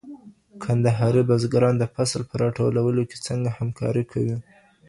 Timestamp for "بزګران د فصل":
1.29-2.21